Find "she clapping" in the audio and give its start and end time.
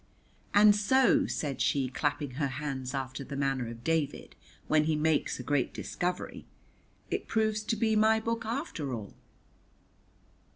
1.61-2.31